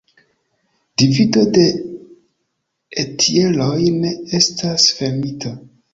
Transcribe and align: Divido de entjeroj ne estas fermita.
Divido 1.01 1.43
de 1.57 1.65
entjeroj 3.03 3.79
ne 3.99 4.15
estas 4.39 4.91
fermita. 5.03 5.55